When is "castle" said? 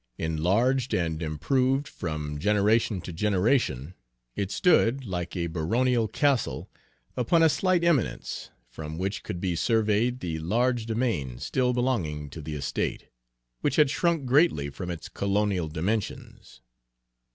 6.07-6.71